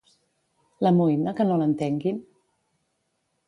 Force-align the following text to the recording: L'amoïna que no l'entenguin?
L'amoïna 0.85 1.35
que 1.41 1.47
no 1.49 1.59
l'entenguin? 1.61 2.21